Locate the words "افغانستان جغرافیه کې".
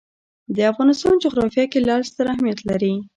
0.71-1.79